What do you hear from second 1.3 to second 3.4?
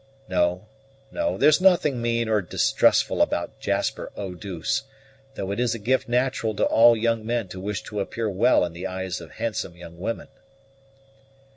there's nothing mean or distrustful